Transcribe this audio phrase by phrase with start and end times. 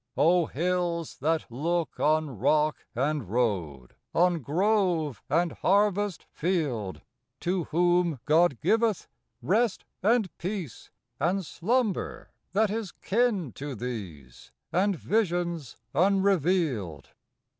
[0.17, 7.01] O hills, that look on rock and road, On grove and harvest field,
[7.41, 9.07] To whom God giveth
[9.43, 17.09] rest and peace, And slumber, that is kin to these, And visions unrevealed!